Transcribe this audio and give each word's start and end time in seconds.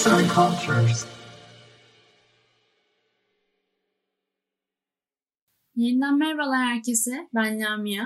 Arts 0.00 0.06
and 0.06 0.30
Cultures. 0.30 1.06
Yeniden 5.76 6.18
merhabalar 6.18 6.66
herkese. 6.66 7.28
Ben 7.34 7.60
Lamia. 7.60 8.04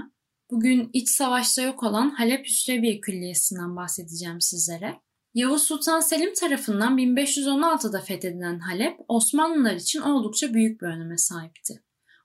Bugün 0.50 0.90
iç 0.92 1.08
savaşta 1.08 1.62
yok 1.62 1.82
olan 1.82 2.10
Halep 2.10 2.46
Hüsreviye 2.46 3.00
Külliyesi'nden 3.00 3.76
bahsedeceğim 3.76 4.40
sizlere. 4.40 4.94
Yavuz 5.34 5.62
Sultan 5.62 6.00
Selim 6.00 6.34
tarafından 6.34 6.98
1516'da 6.98 8.00
fethedilen 8.00 8.58
Halep, 8.58 8.96
Osmanlılar 9.08 9.74
için 9.74 10.00
oldukça 10.00 10.54
büyük 10.54 10.82
bir 10.82 10.86
öneme 10.86 11.18
sahipti. 11.18 11.82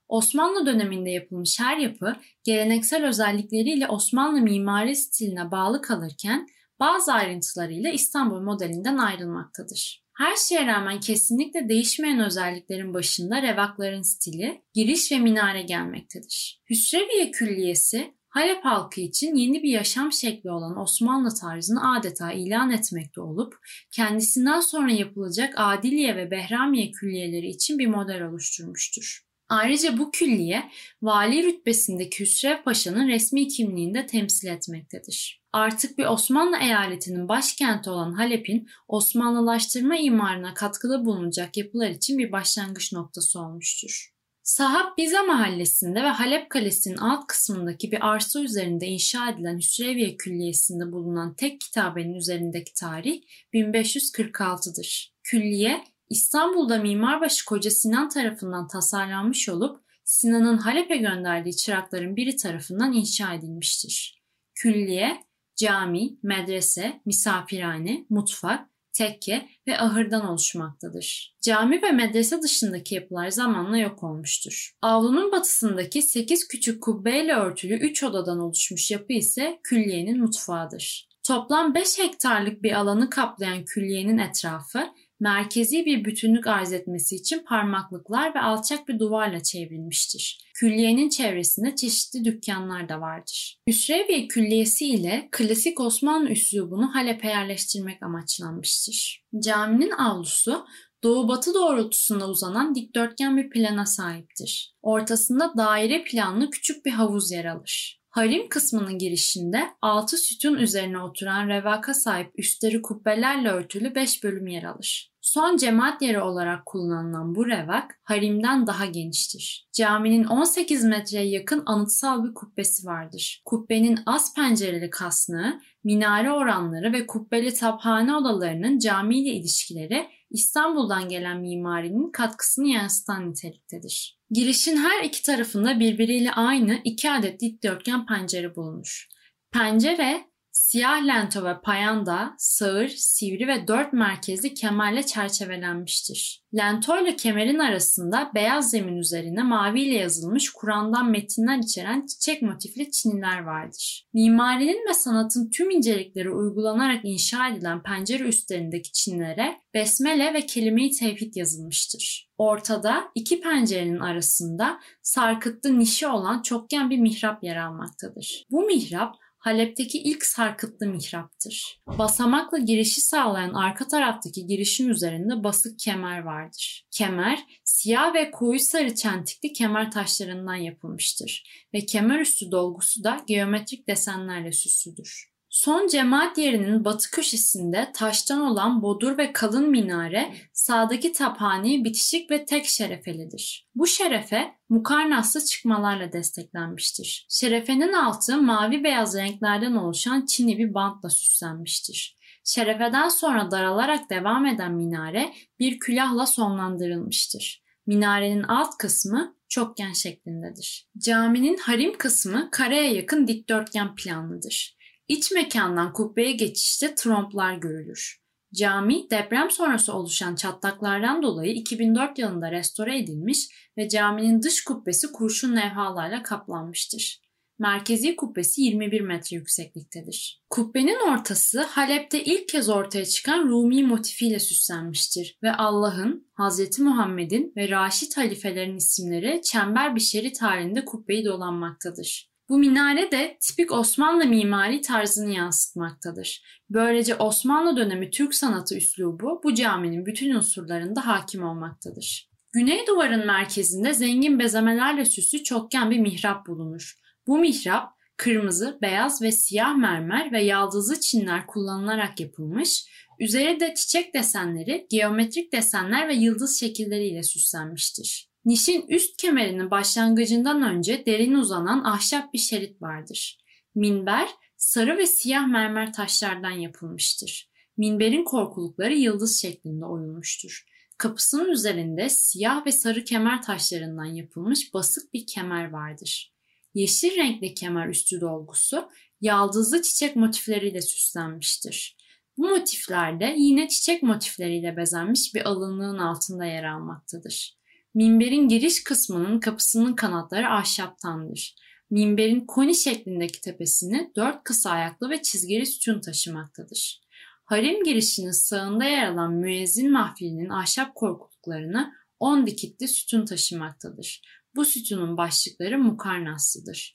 Osmanlı 0.07 0.65
döneminde 0.65 1.09
yapılmış 1.09 1.59
her 1.59 1.77
yapı 1.77 2.15
geleneksel 2.43 3.07
özellikleriyle 3.07 3.87
Osmanlı 3.87 4.41
mimari 4.41 4.95
stiline 4.95 5.51
bağlı 5.51 5.81
kalırken 5.81 6.47
bazı 6.79 7.13
ayrıntılarıyla 7.13 7.91
İstanbul 7.91 8.41
modelinden 8.41 8.97
ayrılmaktadır. 8.97 10.03
Her 10.17 10.35
şeye 10.35 10.67
rağmen 10.67 10.99
kesinlikle 10.99 11.69
değişmeyen 11.69 12.19
özelliklerin 12.19 12.93
başında 12.93 13.41
revakların 13.41 14.01
stili, 14.01 14.61
giriş 14.73 15.11
ve 15.11 15.19
minare 15.19 15.61
gelmektedir. 15.61 16.61
Hüsreviye 16.69 17.31
Külliyesi 17.31 18.19
Halep 18.29 18.65
halkı 18.65 19.01
için 19.01 19.35
yeni 19.35 19.63
bir 19.63 19.69
yaşam 19.69 20.11
şekli 20.11 20.51
olan 20.51 20.79
Osmanlı 20.79 21.35
tarzını 21.35 21.97
adeta 21.97 22.31
ilan 22.31 22.71
etmekte 22.71 23.21
olup 23.21 23.55
kendisinden 23.91 24.59
sonra 24.59 24.91
yapılacak 24.91 25.53
Adiliye 25.57 26.15
ve 26.15 26.31
Behramiye 26.31 26.91
külliyeleri 26.91 27.47
için 27.47 27.79
bir 27.79 27.87
model 27.87 28.23
oluşturmuştur. 28.23 29.25
Ayrıca 29.49 29.97
bu 29.97 30.11
külliye 30.11 30.69
vali 31.01 31.43
rütbesindeki 31.43 32.19
Hüsrev 32.19 32.63
Paşa'nın 32.63 33.07
resmi 33.07 33.47
kimliğini 33.47 33.93
de 33.93 34.05
temsil 34.05 34.47
etmektedir. 34.47 35.38
Artık 35.53 35.97
bir 35.97 36.05
Osmanlı 36.05 36.57
eyaletinin 36.57 37.27
başkenti 37.27 37.89
olan 37.89 38.13
Halep'in 38.13 38.69
Osmanlılaştırma 38.87 39.97
imarına 39.97 40.53
katkıda 40.53 41.05
bulunacak 41.05 41.57
yapılar 41.57 41.89
için 41.89 42.17
bir 42.17 42.31
başlangıç 42.31 42.93
noktası 42.93 43.39
olmuştur. 43.39 44.13
Sahab 44.43 44.97
Biza 44.97 45.23
mahallesinde 45.23 46.03
ve 46.03 46.07
Halep 46.07 46.49
Kalesi'nin 46.49 46.97
alt 46.97 47.27
kısmındaki 47.27 47.91
bir 47.91 48.09
arsa 48.09 48.41
üzerinde 48.41 48.85
inşa 48.87 49.29
edilen 49.29 49.57
Hüsreviye 49.57 50.17
Külliyesi'nde 50.17 50.91
bulunan 50.91 51.33
tek 51.33 51.61
kitabenin 51.61 52.13
üzerindeki 52.13 52.73
tarih 52.73 53.21
1546'dır. 53.53 55.13
Külliye 55.23 55.83
İstanbul'da 56.09 56.77
Mimarbaşı 56.77 57.45
Koca 57.45 57.71
Sinan 57.71 58.09
tarafından 58.09 58.67
tasarlanmış 58.67 59.49
olup 59.49 59.81
Sinan'ın 60.03 60.57
Halep'e 60.57 60.97
gönderdiği 60.97 61.55
çırakların 61.55 62.15
biri 62.15 62.35
tarafından 62.35 62.93
inşa 62.93 63.33
edilmiştir. 63.33 64.23
Külliye, 64.55 65.28
cami, 65.59 66.09
medrese, 66.23 67.01
misafirhane, 67.05 68.05
mutfak, 68.09 68.69
tekke 68.93 69.49
ve 69.67 69.79
ahırdan 69.79 70.27
oluşmaktadır. 70.27 71.35
Cami 71.41 71.81
ve 71.81 71.91
medrese 71.91 72.41
dışındaki 72.41 72.95
yapılar 72.95 73.29
zamanla 73.29 73.77
yok 73.77 74.03
olmuştur. 74.03 74.71
Avlunun 74.81 75.31
batısındaki 75.31 76.01
8 76.01 76.47
küçük 76.47 76.83
kubbeyle 76.83 77.33
örtülü 77.33 77.73
3 77.73 78.03
odadan 78.03 78.39
oluşmuş 78.39 78.91
yapı 78.91 79.13
ise 79.13 79.59
külliyenin 79.63 80.19
mutfağıdır. 80.19 81.09
Toplam 81.27 81.75
5 81.75 81.99
hektarlık 81.99 82.63
bir 82.63 82.71
alanı 82.71 83.09
kaplayan 83.09 83.65
külliyenin 83.65 84.17
etrafı 84.17 84.87
merkezi 85.19 85.85
bir 85.85 86.05
bütünlük 86.05 86.47
arz 86.47 86.73
etmesi 86.73 87.15
için 87.15 87.43
parmaklıklar 87.43 88.35
ve 88.35 88.39
alçak 88.39 88.87
bir 88.87 88.99
duvarla 88.99 89.43
çevrilmiştir. 89.43 90.49
Külliyenin 90.53 91.09
çevresinde 91.09 91.75
çeşitli 91.75 92.25
dükkanlar 92.25 92.89
da 92.89 93.01
vardır. 93.01 93.57
Hüsreviye 93.69 94.27
Külliyesi 94.27 94.85
ile 94.85 95.29
klasik 95.31 95.79
Osmanlı 95.79 96.29
üslubunu 96.29 96.95
Halep'e 96.95 97.27
yerleştirmek 97.27 98.03
amaçlanmıştır. 98.03 99.23
Caminin 99.43 99.91
avlusu 99.91 100.65
doğu-batı 101.03 101.53
doğrultusunda 101.53 102.29
uzanan 102.29 102.75
dikdörtgen 102.75 103.37
bir 103.37 103.49
plana 103.49 103.85
sahiptir. 103.85 104.75
Ortasında 104.81 105.53
daire 105.57 106.03
planlı 106.03 106.49
küçük 106.49 106.85
bir 106.85 106.91
havuz 106.91 107.31
yer 107.31 107.45
alır. 107.45 107.99
Harim 108.09 108.49
kısmının 108.49 108.97
girişinde 108.97 109.69
altı 109.81 110.17
sütun 110.17 110.55
üzerine 110.55 110.99
oturan 110.99 111.47
revaka 111.47 111.93
sahip 111.93 112.31
üstleri 112.37 112.81
kubbelerle 112.81 113.49
örtülü 113.49 113.95
beş 113.95 114.23
bölüm 114.23 114.47
yer 114.47 114.63
alır. 114.63 115.08
Son 115.21 115.57
cemaat 115.57 116.01
yeri 116.01 116.21
olarak 116.21 116.65
kullanılan 116.65 117.35
bu 117.35 117.47
revak 117.47 117.99
harimden 118.03 118.67
daha 118.67 118.85
geniştir. 118.85 119.67
Caminin 119.73 120.23
18 120.23 120.83
metreye 120.83 121.29
yakın 121.29 121.63
anıtsal 121.65 122.23
bir 122.23 122.33
kubbesi 122.33 122.87
vardır. 122.87 123.41
Kubbenin 123.45 123.99
az 124.05 124.33
pencereli 124.33 124.89
kasnağı, 124.89 125.59
minare 125.83 126.31
oranları 126.31 126.93
ve 126.93 127.07
kubbeli 127.07 127.53
taphane 127.53 128.15
odalarının 128.15 128.79
camiyle 128.79 129.29
ilişkileri 129.29 130.07
İstanbul'dan 130.31 131.09
gelen 131.09 131.39
mimarinin 131.39 132.11
katkısını 132.11 132.67
yansıtan 132.67 133.29
niteliktedir. 133.29 134.19
Girişin 134.31 134.77
her 134.77 135.03
iki 135.03 135.23
tarafında 135.23 135.79
birbiriyle 135.79 136.31
aynı 136.31 136.79
iki 136.83 137.11
adet 137.11 137.39
dikdörtgen 137.41 138.05
pencere 138.05 138.55
bulunur. 138.55 139.07
Pencere 139.51 140.28
siyah 140.69 141.05
lento 141.07 141.45
ve 141.45 141.61
payanda, 141.63 142.35
sağır, 142.37 142.87
sivri 142.87 143.47
ve 143.47 143.67
dört 143.67 143.93
merkezli 143.93 144.53
kemerle 144.53 145.03
çerçevelenmiştir. 145.03 146.43
Lento 146.57 147.03
ile 147.03 147.15
kemerin 147.15 147.59
arasında 147.59 148.31
beyaz 148.35 148.71
zemin 148.71 148.97
üzerine 148.97 149.43
maviyle 149.43 149.95
yazılmış 149.95 150.49
Kur'an'dan 150.49 151.11
metinler 151.11 151.57
içeren 151.57 152.05
çiçek 152.05 152.41
motifli 152.41 152.91
çiniler 152.91 153.39
vardır. 153.43 154.07
Mimarinin 154.13 154.89
ve 154.89 154.93
sanatın 154.93 155.49
tüm 155.49 155.69
incelikleri 155.69 156.29
uygulanarak 156.29 156.99
inşa 157.03 157.47
edilen 157.47 157.83
pencere 157.83 158.23
üstlerindeki 158.23 158.91
çinlere 158.91 159.57
besmele 159.73 160.33
ve 160.33 160.45
kelime-i 160.45 160.91
tevhid 160.91 161.35
yazılmıştır. 161.35 162.29
Ortada 162.37 163.11
iki 163.15 163.41
pencerenin 163.41 163.99
arasında 163.99 164.79
sarkıtlı 165.01 165.79
nişi 165.79 166.07
olan 166.07 166.41
çokgen 166.41 166.89
bir 166.89 166.97
mihrap 166.97 167.43
yer 167.43 167.55
almaktadır. 167.55 168.45
Bu 168.51 168.65
mihrap 168.65 169.15
Halep'teki 169.39 169.97
ilk 169.97 170.25
sarkıtlı 170.25 170.87
mihraptır. 170.87 171.81
Basamakla 171.87 172.57
girişi 172.57 173.01
sağlayan 173.01 173.53
arka 173.53 173.87
taraftaki 173.87 174.47
girişin 174.47 174.89
üzerinde 174.89 175.43
basık 175.43 175.79
kemer 175.79 176.19
vardır. 176.19 176.85
Kemer, 176.91 177.39
siyah 177.63 178.13
ve 178.13 178.31
koyu 178.31 178.59
sarı 178.59 178.95
çentikli 178.95 179.53
kemer 179.53 179.91
taşlarından 179.91 180.55
yapılmıştır 180.55 181.43
ve 181.73 181.85
kemer 181.85 182.19
üstü 182.19 182.51
dolgusu 182.51 183.03
da 183.03 183.21
geometrik 183.27 183.87
desenlerle 183.87 184.51
süslüdür. 184.51 185.29
Son 185.49 185.87
cemaat 185.87 186.37
yerinin 186.37 186.85
batı 186.85 187.11
köşesinde 187.11 187.91
taştan 187.93 188.41
olan 188.41 188.81
bodur 188.81 189.17
ve 189.17 189.33
kalın 189.33 189.69
minare 189.69 190.33
sağdaki 190.53 191.11
taphane 191.11 191.83
bitişik 191.83 192.31
ve 192.31 192.45
tek 192.45 192.65
şerefelidir. 192.65 193.67
Bu 193.75 193.87
şerefe 193.87 194.55
mukarnaslı 194.69 195.45
çıkmalarla 195.45 196.13
desteklenmiştir. 196.13 197.27
Şerefenin 197.29 197.93
altı 197.93 198.41
mavi 198.41 198.83
beyaz 198.83 199.15
renklerden 199.15 199.75
oluşan 199.75 200.25
çini 200.25 200.57
bir 200.57 200.73
bantla 200.73 201.09
süslenmiştir. 201.09 202.17
Şerefeden 202.43 203.09
sonra 203.09 203.51
daralarak 203.51 204.09
devam 204.09 204.45
eden 204.45 204.71
minare 204.71 205.33
bir 205.59 205.79
külahla 205.79 206.25
sonlandırılmıştır. 206.25 207.63
Minarenin 207.87 208.43
alt 208.43 208.77
kısmı 208.77 209.35
çokgen 209.49 209.93
şeklindedir. 209.93 210.87
Caminin 210.97 211.57
harim 211.57 211.97
kısmı 211.97 212.49
kareye 212.51 212.93
yakın 212.93 213.27
dikdörtgen 213.27 213.95
planlıdır. 213.95 214.78
İç 215.09 215.31
mekandan 215.31 215.93
kubbeye 215.93 216.31
geçişte 216.31 216.95
tromplar 216.95 217.53
görülür. 217.53 218.21
Cami 218.53 219.09
deprem 219.11 219.51
sonrası 219.51 219.93
oluşan 219.93 220.35
çatlaklardan 220.35 221.23
dolayı 221.23 221.53
2004 221.53 222.19
yılında 222.19 222.51
restore 222.51 222.99
edilmiş 222.99 223.47
ve 223.77 223.89
caminin 223.89 224.41
dış 224.41 224.63
kubbesi 224.63 225.11
kurşun 225.11 225.55
levhalarla 225.55 226.23
kaplanmıştır. 226.23 227.21
Merkezi 227.59 228.15
kubbesi 228.15 228.61
21 228.61 229.01
metre 229.01 229.35
yüksekliktedir. 229.35 230.43
Kubbenin 230.49 231.11
ortası 231.11 231.61
Halep'te 231.61 232.23
ilk 232.23 232.49
kez 232.49 232.69
ortaya 232.69 233.05
çıkan 233.05 233.47
Rumi 233.47 233.83
motifiyle 233.83 234.39
süslenmiştir 234.39 235.37
ve 235.43 235.51
Allah'ın, 235.51 236.31
Hz. 236.39 236.79
Muhammed'in 236.79 237.53
ve 237.57 237.69
Raşid 237.69 238.17
halifelerin 238.17 238.77
isimleri 238.77 239.41
çember 239.41 239.95
bir 239.95 240.01
şerit 240.01 240.41
halinde 240.41 240.85
kubbeyi 240.85 241.25
dolanmaktadır. 241.25 242.29
Bu 242.49 242.57
minare 242.57 243.11
de 243.11 243.37
tipik 243.41 243.71
Osmanlı 243.71 244.25
mimari 244.25 244.81
tarzını 244.81 245.33
yansıtmaktadır. 245.33 246.43
Böylece 246.69 247.15
Osmanlı 247.15 247.77
dönemi 247.77 248.09
Türk 248.09 248.35
sanatı 248.35 248.75
üslubu 248.75 249.41
bu 249.43 249.53
caminin 249.53 250.05
bütün 250.05 250.35
unsurlarında 250.35 251.07
hakim 251.07 251.43
olmaktadır. 251.43 252.29
Güney 252.51 252.87
duvarın 252.87 253.25
merkezinde 253.25 253.93
zengin 253.93 254.39
bezemelerle 254.39 255.05
süslü 255.05 255.43
çokgen 255.43 255.91
bir 255.91 255.99
mihrap 255.99 256.47
bulunur. 256.47 256.95
Bu 257.27 257.37
mihrap 257.37 257.93
kırmızı, 258.17 258.79
beyaz 258.81 259.21
ve 259.21 259.31
siyah 259.31 259.75
mermer 259.75 260.31
ve 260.31 260.43
yaldızlı 260.43 260.99
çinler 260.99 261.47
kullanılarak 261.47 262.19
yapılmış, 262.19 262.85
üzeri 263.19 263.59
de 263.59 263.73
çiçek 263.75 264.13
desenleri, 264.13 264.87
geometrik 264.89 265.53
desenler 265.53 266.07
ve 266.07 266.13
yıldız 266.13 266.59
şekilleriyle 266.59 267.23
süslenmiştir. 267.23 268.28
Nişin 268.45 268.87
üst 268.87 269.17
kemerinin 269.17 269.71
başlangıcından 269.71 270.61
önce 270.61 271.05
derin 271.05 271.33
uzanan 271.33 271.83
ahşap 271.83 272.33
bir 272.33 272.39
şerit 272.39 272.81
vardır. 272.81 273.39
Minber 273.75 274.29
sarı 274.57 274.97
ve 274.97 275.05
siyah 275.05 275.47
mermer 275.47 275.93
taşlardan 275.93 276.51
yapılmıştır. 276.51 277.49
Minberin 277.77 278.23
korkulukları 278.23 278.93
yıldız 278.93 279.41
şeklinde 279.41 279.85
oyulmuştur. 279.85 280.65
Kapısının 280.97 281.49
üzerinde 281.49 282.09
siyah 282.09 282.65
ve 282.65 282.71
sarı 282.71 283.03
kemer 283.03 283.41
taşlarından 283.41 284.05
yapılmış 284.05 284.73
basık 284.73 285.13
bir 285.13 285.27
kemer 285.27 285.69
vardır. 285.69 286.33
Yeşil 286.73 287.15
renkli 287.15 287.53
kemer 287.53 287.87
üstü 287.87 288.21
dolgusu 288.21 288.89
yaldızlı 289.21 289.81
çiçek 289.81 290.15
motifleriyle 290.15 290.81
süslenmiştir. 290.81 291.97
Bu 292.37 292.49
motiflerde 292.49 293.35
yine 293.37 293.67
çiçek 293.67 294.03
motifleriyle 294.03 294.77
bezenmiş 294.77 295.35
bir 295.35 295.49
alınlığın 295.49 295.97
altında 295.97 296.45
yer 296.45 296.63
almaktadır. 296.63 297.58
Minberin 297.93 298.47
giriş 298.47 298.83
kısmının 298.83 299.39
kapısının 299.39 299.95
kanatları 299.95 300.49
ahşaptandır. 300.49 301.55
Minberin 301.89 302.45
koni 302.45 302.75
şeklindeki 302.75 303.41
tepesini 303.41 304.11
dört 304.15 304.43
kısa 304.43 304.69
ayaklı 304.69 305.09
ve 305.09 305.21
çizgili 305.21 305.65
sütun 305.65 306.01
taşımaktadır. 306.01 307.01
Harem 307.45 307.83
girişinin 307.83 308.31
sağında 308.31 308.85
yer 308.85 309.07
alan 309.07 309.33
müezzin 309.33 309.91
mahfilinin 309.91 310.49
ahşap 310.49 310.95
korkuluklarını 310.95 311.93
on 312.19 312.47
dikitli 312.47 312.87
sütun 312.87 313.25
taşımaktadır. 313.25 314.21
Bu 314.55 314.65
sütunun 314.65 315.17
başlıkları 315.17 315.79
mukarnaslıdır. 315.79 316.93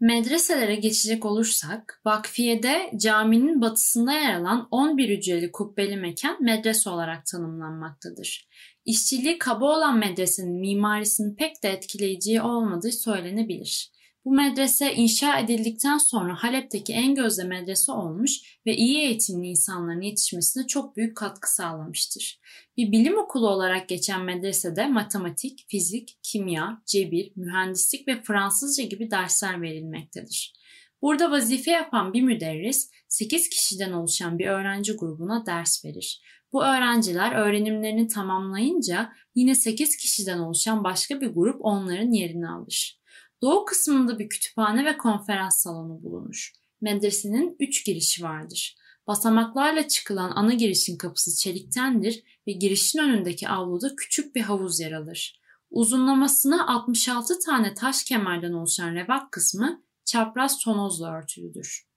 Medreselere 0.00 0.74
geçecek 0.74 1.24
olursak, 1.24 2.00
Vakfiye'de 2.04 2.92
caminin 2.96 3.60
batısında 3.60 4.12
yer 4.12 4.34
alan 4.34 4.68
11 4.70 5.08
hücreli 5.08 5.52
kubbeli 5.52 5.96
mekan 5.96 6.42
medrese 6.42 6.90
olarak 6.90 7.26
tanımlanmaktadır. 7.26 8.48
İşçiliği 8.84 9.38
kaba 9.38 9.76
olan 9.76 9.98
medresenin 9.98 10.60
mimarisinin 10.60 11.34
pek 11.34 11.62
de 11.62 11.68
etkileyici 11.68 12.42
olmadığı 12.42 12.92
söylenebilir. 12.92 13.92
Bu 14.24 14.32
medrese 14.32 14.94
inşa 14.94 15.38
edildikten 15.38 15.98
sonra 15.98 16.34
Halep'teki 16.42 16.92
en 16.92 17.14
gözde 17.14 17.44
medrese 17.44 17.92
olmuş 17.92 18.58
ve 18.66 18.76
iyi 18.76 18.98
eğitimli 18.98 19.46
insanların 19.46 20.00
yetişmesine 20.00 20.66
çok 20.66 20.96
büyük 20.96 21.16
katkı 21.16 21.54
sağlamıştır. 21.54 22.40
Bir 22.76 22.92
bilim 22.92 23.18
okulu 23.18 23.48
olarak 23.48 23.88
geçen 23.88 24.24
medresede 24.24 24.86
matematik, 24.86 25.64
fizik, 25.68 26.18
kimya, 26.22 26.82
cebir, 26.86 27.32
mühendislik 27.36 28.08
ve 28.08 28.22
Fransızca 28.22 28.84
gibi 28.84 29.10
dersler 29.10 29.62
verilmektedir. 29.62 30.54
Burada 31.02 31.30
vazife 31.30 31.70
yapan 31.70 32.12
bir 32.12 32.22
müderris 32.22 32.90
8 33.08 33.48
kişiden 33.48 33.92
oluşan 33.92 34.38
bir 34.38 34.46
öğrenci 34.46 34.96
grubuna 34.96 35.46
ders 35.46 35.84
verir. 35.84 36.22
Bu 36.52 36.64
öğrenciler 36.64 37.32
öğrenimlerini 37.32 38.08
tamamlayınca 38.08 39.12
yine 39.34 39.54
8 39.54 39.96
kişiden 39.96 40.38
oluşan 40.38 40.84
başka 40.84 41.20
bir 41.20 41.26
grup 41.26 41.56
onların 41.60 42.10
yerini 42.10 42.48
alır. 42.48 43.00
Doğu 43.42 43.64
kısmında 43.64 44.18
bir 44.18 44.28
kütüphane 44.28 44.84
ve 44.84 44.98
konferans 44.98 45.62
salonu 45.62 46.02
bulunur. 46.02 46.52
Medresenin 46.80 47.56
üç 47.60 47.86
girişi 47.86 48.22
vardır. 48.22 48.76
Basamaklarla 49.06 49.88
çıkılan 49.88 50.32
ana 50.34 50.54
girişin 50.54 50.96
kapısı 50.96 51.36
çeliktendir 51.36 52.22
ve 52.46 52.52
girişin 52.52 52.98
önündeki 52.98 53.48
avluda 53.48 53.96
küçük 53.96 54.34
bir 54.34 54.40
havuz 54.40 54.80
yer 54.80 54.92
alır. 54.92 55.40
Uzunlamasına 55.70 56.68
66 56.68 57.38
tane 57.38 57.74
taş 57.74 58.04
kemerden 58.04 58.52
oluşan 58.52 58.94
revak 58.94 59.32
kısmı 59.32 59.82
çapraz 60.04 60.58
tonozla 60.58 61.18
örtülüdür. 61.18 61.91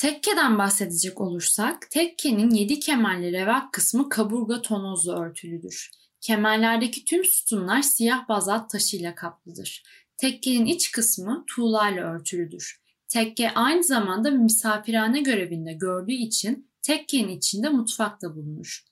Tekkeden 0.00 0.58
bahsedecek 0.58 1.20
olursak, 1.20 1.90
tekkenin 1.90 2.50
7 2.50 2.80
kemerli 2.80 3.32
revak 3.32 3.72
kısmı 3.72 4.08
kaburga 4.08 4.62
tonozla 4.62 5.24
örtülüdür. 5.24 5.90
Kemerlerdeki 6.20 7.04
tüm 7.04 7.24
sütunlar 7.24 7.82
siyah 7.82 8.28
bazalt 8.28 8.70
taşıyla 8.70 9.14
kaplıdır. 9.14 9.82
Tekkenin 10.16 10.66
iç 10.66 10.92
kısmı 10.92 11.44
tuğlayla 11.46 12.14
örtülüdür. 12.14 12.80
Tekke 13.08 13.50
aynı 13.50 13.84
zamanda 13.84 14.30
misafirhane 14.30 15.20
görevinde 15.20 15.72
gördüğü 15.72 16.12
için 16.12 16.70
tekkenin 16.82 17.36
içinde 17.38 17.68
mutfak 17.68 18.22
da 18.22 18.36
bulunur. 18.36 18.84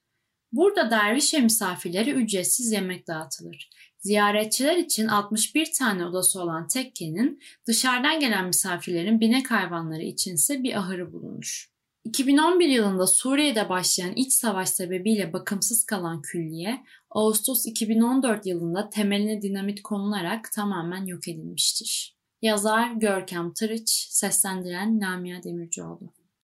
Burada 0.53 0.91
derviş 0.91 1.35
ve 1.35 1.39
misafirlere 1.39 2.11
ücretsiz 2.11 2.73
yemek 2.73 3.07
dağıtılır. 3.07 3.71
Ziyaretçiler 3.99 4.77
için 4.77 5.09
61 5.09 5.73
tane 5.79 6.07
odası 6.07 6.43
olan 6.43 6.69
tekkenin 6.69 7.41
dışarıdan 7.67 8.21
gelen 8.21 8.47
misafirlerin 8.47 9.21
binek 9.21 9.51
hayvanları 9.51 10.03
içinse 10.03 10.63
bir 10.63 10.79
ahırı 10.79 11.13
bulunur. 11.13 11.69
2011 12.05 12.69
yılında 12.69 13.07
Suriye'de 13.07 13.69
başlayan 13.69 14.13
iç 14.13 14.33
savaş 14.33 14.69
sebebiyle 14.69 15.33
bakımsız 15.33 15.85
kalan 15.85 16.23
külliye, 16.23 16.85
Ağustos 17.11 17.67
2014 17.67 18.47
yılında 18.47 18.91
temeline 18.91 19.43
dinamit 19.43 19.83
konularak 19.83 20.53
tamamen 20.53 21.05
yok 21.05 21.29
edilmiştir. 21.29 22.17
Yazar 22.43 22.93
Görkem 22.93 23.53
Tırıç, 23.53 23.91
seslendiren 24.11 25.01
Lamia 25.01 25.43
Demircioğlu. 25.43 26.18